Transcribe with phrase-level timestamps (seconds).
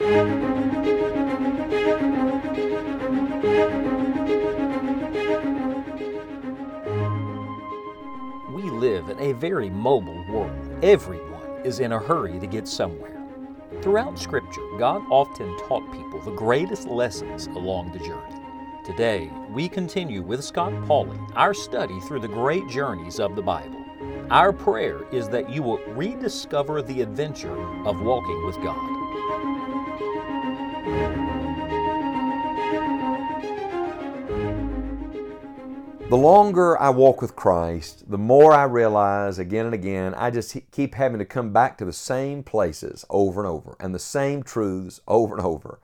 [0.00, 0.06] We
[8.70, 10.84] live in a very mobile world.
[10.84, 13.20] Everyone is in a hurry to get somewhere.
[13.82, 18.36] Throughout Scripture, God often taught people the greatest lessons along the journey.
[18.86, 23.84] Today, we continue with Scott Pauley our study through the great journeys of the Bible.
[24.30, 28.97] Our prayer is that you will rediscover the adventure of walking with God.
[36.08, 40.56] The longer I walk with Christ, the more I realize again and again, I just
[40.70, 44.42] keep having to come back to the same places over and over, and the same
[44.42, 45.80] truths over and over,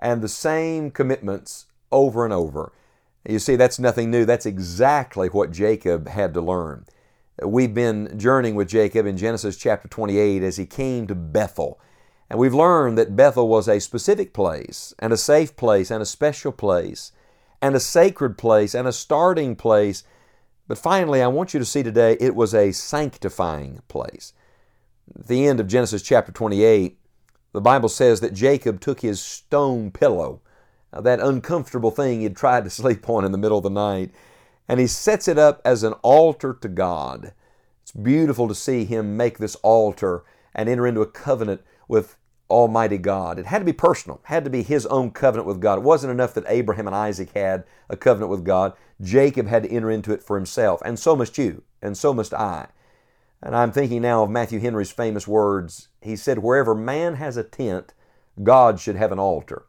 [0.00, 2.72] and the same commitments over and over.
[3.24, 4.24] You see, that's nothing new.
[4.24, 6.84] That's exactly what Jacob had to learn.
[7.40, 11.78] We've been journeying with Jacob in Genesis chapter 28 as he came to Bethel.
[12.28, 16.06] And we've learned that Bethel was a specific place, and a safe place, and a
[16.06, 17.12] special place
[17.62, 20.02] and a sacred place and a starting place.
[20.66, 24.34] But finally, I want you to see today it was a sanctifying place.
[25.14, 26.98] At the end of Genesis chapter 28,
[27.52, 30.40] the Bible says that Jacob took his stone pillow,
[30.92, 34.10] uh, that uncomfortable thing he'd tried to sleep on in the middle of the night,
[34.68, 37.32] and he sets it up as an altar to God.
[37.82, 42.16] It's beautiful to see him make this altar and enter into a covenant with
[42.52, 43.38] Almighty God.
[43.38, 45.78] It had to be personal, it had to be his own covenant with God.
[45.78, 48.74] It wasn't enough that Abraham and Isaac had a covenant with God.
[49.00, 52.34] Jacob had to enter into it for himself, and so must you, and so must
[52.34, 52.68] I.
[53.42, 55.88] And I'm thinking now of Matthew Henry's famous words.
[56.00, 57.92] He said, Wherever man has a tent,
[58.42, 59.64] God should have an altar.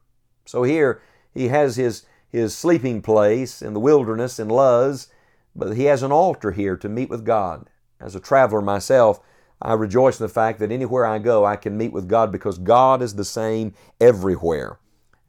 [0.46, 1.02] So here
[1.34, 5.08] he has his, his sleeping place in the wilderness in Luz,
[5.56, 7.70] but he has an altar here to meet with God.
[8.00, 9.20] As a traveler myself,
[9.64, 12.58] I rejoice in the fact that anywhere I go, I can meet with God because
[12.58, 14.78] God is the same everywhere.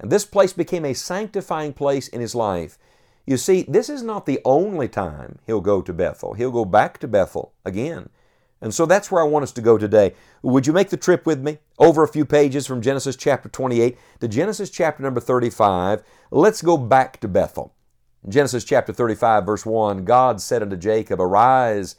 [0.00, 2.76] And this place became a sanctifying place in his life.
[3.26, 6.34] You see, this is not the only time he'll go to Bethel.
[6.34, 8.10] He'll go back to Bethel again.
[8.60, 10.14] And so that's where I want us to go today.
[10.42, 13.96] Would you make the trip with me over a few pages from Genesis chapter 28
[14.20, 16.02] to Genesis chapter number 35?
[16.30, 17.72] Let's go back to Bethel.
[18.28, 21.96] Genesis chapter 35, verse 1 God said unto Jacob, Arise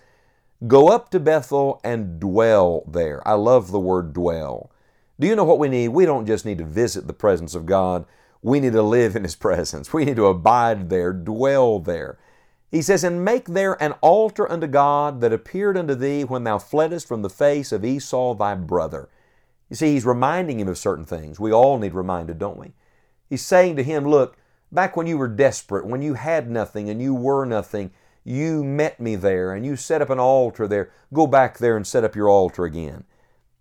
[0.67, 3.25] Go up to Bethel and dwell there.
[3.27, 4.71] I love the word dwell.
[5.19, 5.89] Do you know what we need?
[5.89, 8.05] We don't just need to visit the presence of God.
[8.41, 9.94] We need to live in His presence.
[9.94, 12.17] We need to abide there, dwell there.
[12.71, 16.57] He says, And make there an altar unto God that appeared unto thee when thou
[16.57, 19.09] fleddest from the face of Esau thy brother.
[19.69, 21.39] You see, he's reminding him of certain things.
[21.39, 22.73] We all need reminded, don't we?
[23.29, 24.38] He's saying to him, Look,
[24.71, 27.91] back when you were desperate, when you had nothing and you were nothing,
[28.25, 30.91] you met me there and you set up an altar there.
[31.13, 33.06] Go back there and set up your altar again.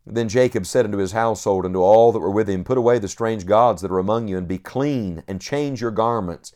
[0.07, 2.99] Then Jacob said unto his household and to all that were with him, Put away
[2.99, 6.53] the strange gods that are among you, and be clean, and change your garments.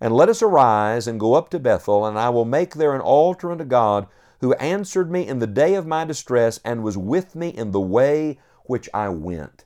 [0.00, 3.00] And let us arise and go up to Bethel, and I will make there an
[3.00, 4.06] altar unto God,
[4.40, 7.80] who answered me in the day of my distress, and was with me in the
[7.80, 9.64] way which I went.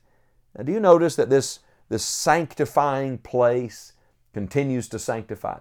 [0.55, 1.59] Now, do you notice that this,
[1.89, 3.93] this sanctifying place
[4.33, 5.59] continues to sanctify?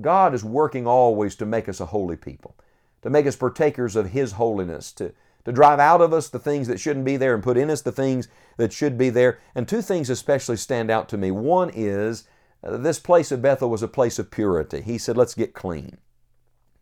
[0.00, 2.56] God is working always to make us a holy people,
[3.02, 5.12] to make us partakers of His holiness, to,
[5.44, 7.82] to drive out of us the things that shouldn't be there and put in us
[7.82, 9.38] the things that should be there.
[9.54, 11.30] And two things especially stand out to me.
[11.30, 12.28] One is
[12.62, 14.82] uh, this place of Bethel was a place of purity.
[14.82, 15.98] He said, Let's get clean.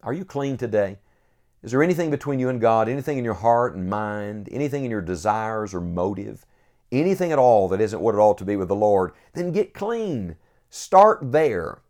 [0.02, 0.98] Are you clean today?
[1.62, 4.90] Is there anything between you and God, anything in your heart and mind, anything in
[4.90, 6.44] your desires or motive,
[6.92, 9.12] anything at all that isn't what it ought to be with the Lord?
[9.32, 10.36] Then get clean.
[10.68, 11.80] Start there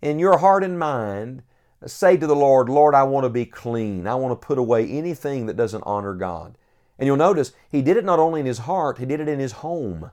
[0.00, 1.42] in your heart and mind,
[1.86, 4.06] say to the Lord, Lord, I want to be clean.
[4.06, 6.56] I want to put away anything that doesn't honor God.
[6.98, 9.38] And you'll notice he did it not only in his heart, he did it in
[9.38, 10.10] his home.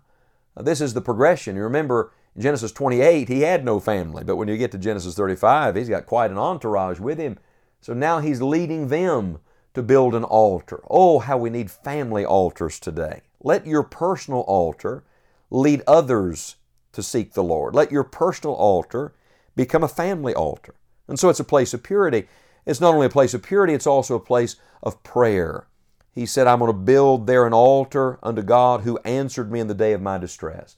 [0.55, 1.55] This is the progression.
[1.55, 5.75] You remember Genesis 28, he had no family, but when you get to Genesis 35,
[5.75, 7.37] he's got quite an entourage with him.
[7.81, 9.39] So now he's leading them
[9.73, 10.81] to build an altar.
[10.89, 13.21] Oh, how we need family altars today.
[13.41, 15.03] Let your personal altar
[15.49, 16.55] lead others
[16.93, 17.75] to seek the Lord.
[17.75, 19.13] Let your personal altar
[19.55, 20.75] become a family altar.
[21.07, 22.27] And so it's a place of purity.
[22.65, 25.67] It's not only a place of purity, it's also a place of prayer.
[26.11, 29.67] He said, I'm going to build there an altar unto God who answered me in
[29.67, 30.77] the day of my distress.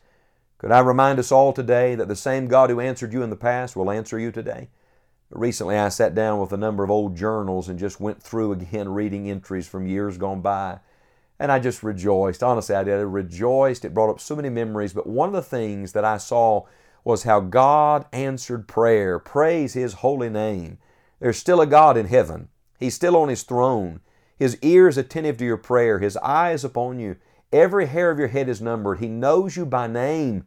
[0.57, 3.35] Could I remind us all today that the same God who answered you in the
[3.35, 4.69] past will answer you today?
[5.29, 8.89] Recently, I sat down with a number of old journals and just went through again
[8.89, 10.79] reading entries from years gone by.
[11.39, 12.41] And I just rejoiced.
[12.41, 12.95] Honestly, I did.
[12.95, 13.85] I rejoiced.
[13.85, 14.93] It brought up so many memories.
[14.93, 16.65] But one of the things that I saw
[17.07, 19.19] was how God answered prayer.
[19.19, 20.77] Praise His holy name.
[21.19, 22.49] There's still a God in heaven.
[22.79, 24.01] He's still on His throne.
[24.37, 27.15] His ears attentive to your prayer, His eyes upon you
[27.51, 28.99] Every hair of your head is numbered.
[28.99, 30.43] He knows you by name.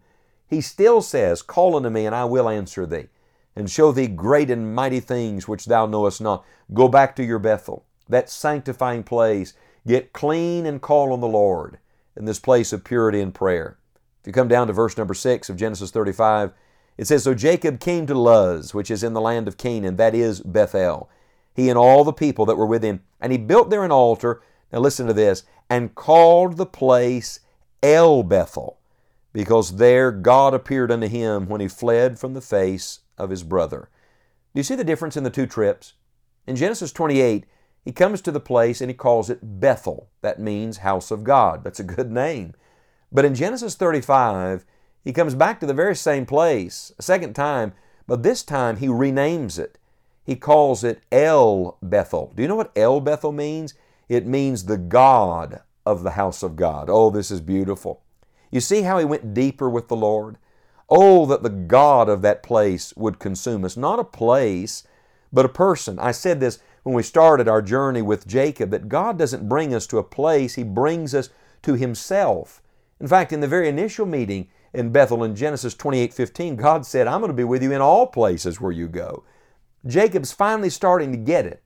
[0.46, 3.08] He still says, Call unto me, and I will answer thee,
[3.56, 6.44] and show thee great and mighty things which thou knowest not.
[6.74, 9.54] Go back to your Bethel, that sanctifying place.
[9.86, 11.78] Get clean and call on the Lord
[12.14, 13.78] in this place of purity and prayer.
[14.20, 16.52] If you come down to verse number 6 of Genesis 35,
[16.99, 20.14] it says, So Jacob came to Luz, which is in the land of Canaan, that
[20.14, 21.08] is Bethel,
[21.55, 23.00] he and all the people that were with him.
[23.20, 27.40] And he built there an altar, now listen to this, and called the place
[27.82, 28.78] El Bethel,
[29.32, 33.88] because there God appeared unto him when he fled from the face of his brother.
[34.52, 35.94] Do you see the difference in the two trips?
[36.46, 37.46] In Genesis 28,
[37.84, 40.11] he comes to the place and he calls it Bethel.
[40.20, 41.64] That means house of God.
[41.64, 42.55] That's a good name.
[43.12, 44.64] But in Genesis 35,
[45.02, 47.72] he comes back to the very same place a second time,
[48.06, 49.78] but this time he renames it.
[50.24, 52.32] He calls it El Bethel.
[52.34, 53.74] Do you know what El Bethel means?
[54.08, 56.88] It means the God of the house of God.
[56.90, 58.02] Oh, this is beautiful.
[58.50, 60.36] You see how he went deeper with the Lord?
[60.88, 63.76] Oh, that the God of that place would consume us.
[63.76, 64.84] Not a place,
[65.32, 65.98] but a person.
[65.98, 69.86] I said this when we started our journey with Jacob that God doesn't bring us
[69.88, 71.30] to a place, He brings us
[71.62, 72.60] to Himself.
[73.00, 77.06] In fact, in the very initial meeting in Bethel in Genesis 28 15, God said,
[77.06, 79.25] I'm going to be with you in all places where you go.
[79.87, 81.62] Jacob's finally starting to get it.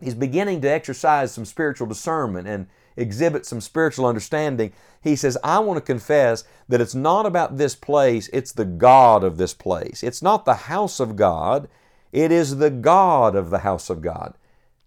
[0.00, 2.66] He's beginning to exercise some spiritual discernment and
[2.96, 4.72] exhibit some spiritual understanding.
[5.00, 9.22] He says, I want to confess that it's not about this place, it's the God
[9.22, 10.02] of this place.
[10.02, 11.68] It's not the house of God,
[12.12, 14.34] it is the God of the house of God.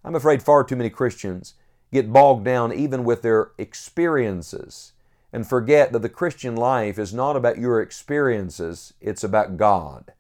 [0.03, 1.55] I'm afraid far too many Christians
[1.91, 4.93] get bogged down even with their experiences
[5.31, 10.13] and forget that the Christian life is not about your experiences, it's about God.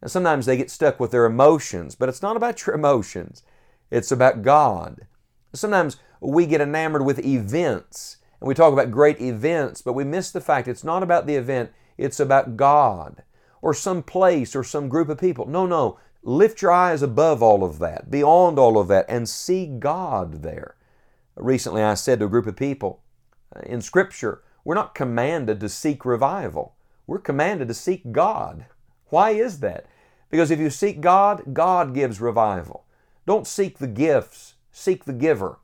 [0.00, 3.42] And sometimes they get stuck with their emotions, but it's not about your emotions,
[3.90, 5.06] it's about God.
[5.52, 10.30] Sometimes we get enamored with events and we talk about great events, but we miss
[10.30, 13.22] the fact it's not about the event, it's about God
[13.60, 15.46] or some place or some group of people.
[15.46, 15.98] No, no.
[16.22, 20.76] Lift your eyes above all of that, beyond all of that, and see God there.
[21.36, 23.00] Recently, I said to a group of people
[23.54, 26.74] uh, in Scripture, we're not commanded to seek revival.
[27.06, 28.66] We're commanded to seek God.
[29.06, 29.86] Why is that?
[30.28, 32.84] Because if you seek God, God gives revival.
[33.24, 35.58] Don't seek the gifts, seek the giver.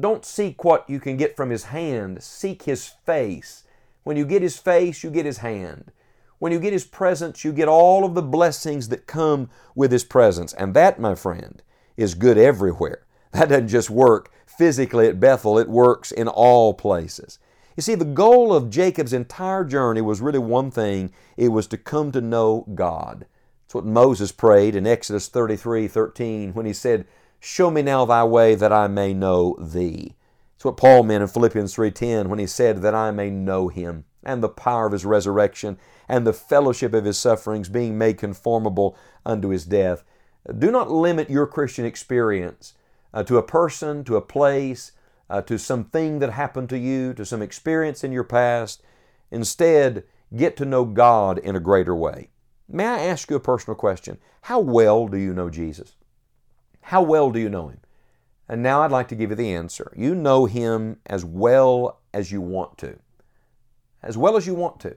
[0.00, 3.64] Don't seek what you can get from His hand, seek His face.
[4.04, 5.92] When you get His face, you get His hand.
[6.38, 10.04] When you get His presence, you get all of the blessings that come with His
[10.04, 10.54] presence.
[10.54, 11.62] And that, my friend,
[11.98, 13.02] is good everywhere.
[13.32, 17.38] That doesn't just work physically at Bethel, it works in all places.
[17.80, 21.78] You see, the goal of Jacob's entire journey was really one thing it was to
[21.78, 23.24] come to know God.
[23.64, 27.06] It's what Moses prayed in Exodus 33 13 when he said,
[27.38, 30.14] Show me now thy way that I may know thee.
[30.56, 34.04] It's what Paul meant in Philippians 3:10 when he said that I may know him
[34.22, 38.94] and the power of his resurrection and the fellowship of his sufferings being made conformable
[39.24, 40.04] unto his death.
[40.58, 42.74] Do not limit your Christian experience
[43.14, 44.92] uh, to a person, to a place,
[45.30, 48.82] uh, to something that happened to you, to some experience in your past.
[49.30, 50.02] Instead,
[50.36, 52.30] get to know God in a greater way.
[52.68, 54.18] May I ask you a personal question?
[54.42, 55.94] How well do you know Jesus?
[56.82, 57.80] How well do you know Him?
[58.48, 59.92] And now I'd like to give you the answer.
[59.96, 62.98] You know Him as well as you want to.
[64.02, 64.96] As well as you want to.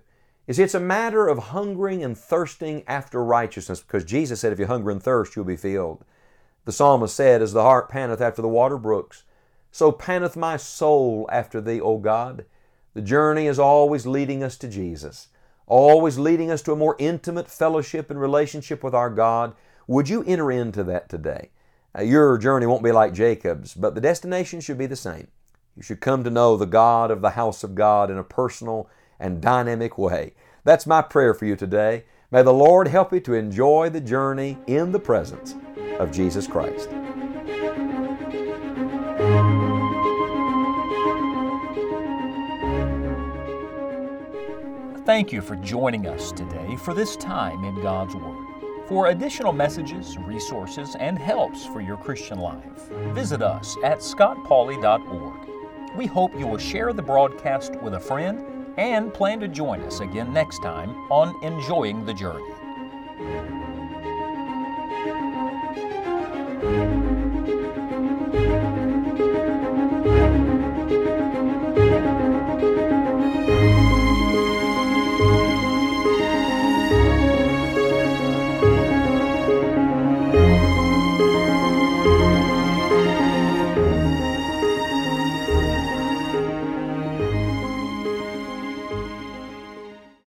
[0.50, 4.66] See, it's a matter of hungering and thirsting after righteousness because Jesus said, If you
[4.66, 6.04] hunger and thirst, you'll be filled.
[6.66, 9.24] The psalmist said, As the hart panteth after the water brooks,
[9.74, 12.46] so panteth my soul after thee, O God.
[12.94, 15.30] The journey is always leading us to Jesus,
[15.66, 19.56] always leading us to a more intimate fellowship and relationship with our God.
[19.88, 21.50] Would you enter into that today?
[21.98, 25.28] Uh, your journey won't be like Jacob's, but the destination should be the same.
[25.76, 28.88] You should come to know the God of the house of God in a personal
[29.20, 30.36] and dynamic way.
[30.64, 32.04] That's my prayer for you today.
[32.30, 35.56] May the Lord help you to enjoy the journey in the presence
[35.98, 36.90] of Jesus Christ.
[45.14, 48.48] Thank you for joining us today for this time in God's Word.
[48.88, 55.96] For additional messages, resources, and helps for your Christian life, visit us at scottpauley.org.
[55.96, 60.00] We hope you will share the broadcast with a friend and plan to join us
[60.00, 62.53] again next time on Enjoying the Journey.